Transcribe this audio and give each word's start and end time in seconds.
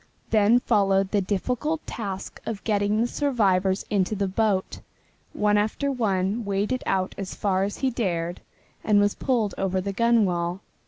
Then 0.31 0.57
followed 0.59 1.11
the 1.11 1.21
difficult 1.21 1.85
task 1.85 2.41
of 2.47 2.63
getting 2.63 2.99
the 3.01 3.05
survivors 3.07 3.85
into 3.91 4.15
the 4.15 4.27
boat. 4.27 4.79
One 5.31 5.59
after 5.59 5.91
one 5.91 6.43
waded 6.43 6.81
out 6.87 7.13
as 7.19 7.35
far 7.35 7.63
as 7.65 7.77
he 7.77 7.91
dared 7.91 8.41
and 8.83 8.99
was 8.99 9.13
pulled 9.13 9.53
over 9.59 9.79
the 9.79 9.93
gunwale. 9.93 10.61